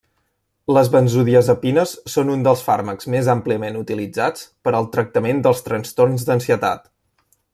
Les 0.75 0.87
benzodiazepines 0.93 1.91
són 2.13 2.31
un 2.37 2.45
dels 2.47 2.63
fàrmacs 2.69 3.09
més 3.15 3.29
àmpliament 3.35 3.77
utilitzats 3.83 4.49
per 4.69 4.75
al 4.79 4.91
tractament 4.97 5.45
dels 5.49 5.63
trastorns 5.69 6.29
d'ansietat. 6.31 6.91